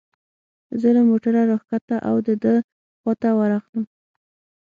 زه 0.79 0.87
له 0.95 1.01
موټره 1.09 1.41
را 1.49 1.57
کښته 1.69 1.97
او 2.07 2.15
د 2.27 2.29
ده 2.43 2.53
خواته 3.01 3.29
ورغلم. 3.39 3.85